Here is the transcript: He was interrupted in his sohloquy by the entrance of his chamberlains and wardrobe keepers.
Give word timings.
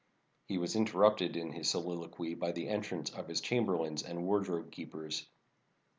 He 0.47 0.57
was 0.57 0.75
interrupted 0.75 1.37
in 1.37 1.51
his 1.51 1.67
sohloquy 1.71 2.33
by 2.33 2.53
the 2.53 2.69
entrance 2.69 3.11
of 3.11 3.27
his 3.27 3.39
chamberlains 3.39 4.01
and 4.01 4.25
wardrobe 4.25 4.71
keepers. 4.71 5.27